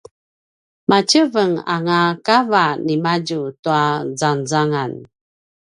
matjevenganga 0.89 1.97
a 2.09 2.17
kava 2.25 2.65
nimadju 2.85 3.39
tua 3.63 3.83
zengzengan 4.19 4.93